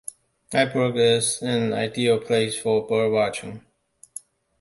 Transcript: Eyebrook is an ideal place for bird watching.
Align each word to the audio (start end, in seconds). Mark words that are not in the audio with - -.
Eyebrook 0.51 0.97
is 0.97 1.43
an 1.43 1.73
ideal 1.73 2.17
place 2.19 2.59
for 2.59 2.87
bird 2.87 3.11
watching. 3.11 3.63